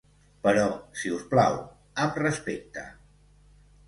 Però, 0.45 0.61
si 1.01 1.11
us 1.17 1.25
plau, 1.33 1.59
amb 2.05 2.17
respecte. 2.21 2.87